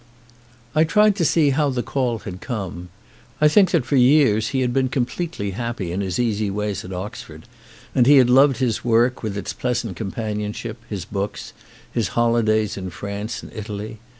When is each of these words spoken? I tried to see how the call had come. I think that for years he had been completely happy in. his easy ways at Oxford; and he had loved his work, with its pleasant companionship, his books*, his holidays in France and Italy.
I 0.73 0.83
tried 0.83 1.15
to 1.17 1.23
see 1.25 1.51
how 1.51 1.69
the 1.69 1.83
call 1.83 2.17
had 2.17 2.41
come. 2.41 2.89
I 3.39 3.47
think 3.47 3.69
that 3.69 3.85
for 3.85 3.97
years 3.97 4.47
he 4.47 4.61
had 4.61 4.73
been 4.73 4.89
completely 4.89 5.51
happy 5.51 5.91
in. 5.91 6.01
his 6.01 6.17
easy 6.17 6.49
ways 6.49 6.83
at 6.83 6.91
Oxford; 6.91 7.43
and 7.93 8.07
he 8.07 8.17
had 8.17 8.27
loved 8.27 8.57
his 8.57 8.83
work, 8.83 9.21
with 9.21 9.37
its 9.37 9.53
pleasant 9.53 9.95
companionship, 9.95 10.77
his 10.89 11.05
books*, 11.05 11.53
his 11.91 12.07
holidays 12.17 12.77
in 12.77 12.89
France 12.89 13.43
and 13.43 13.53
Italy. 13.53 13.99